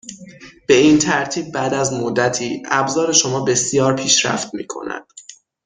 [0.67, 5.05] به این ترتیب بعد از مدتی ابزار شما بسیار پیشرفت میکند